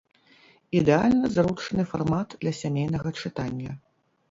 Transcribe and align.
Ідэальна 0.79 1.29
зручны 1.35 1.87
фармат 1.93 2.27
для 2.41 2.53
сямейнага 2.63 3.15
чытання. 3.21 3.79